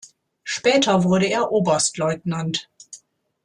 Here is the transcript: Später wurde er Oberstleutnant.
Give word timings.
Später 0.43 1.03
wurde 1.03 1.27
er 1.27 1.51
Oberstleutnant. 1.51 2.67